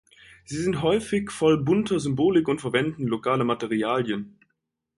Sie 0.45 0.57
sind 0.57 0.81
häufig 0.81 1.29
voll 1.29 1.63
bunter 1.63 1.99
Symbolik 1.99 2.47
und 2.47 2.59
verwenden 2.59 3.05
lokale 3.05 3.43
Materialien. 3.43 4.39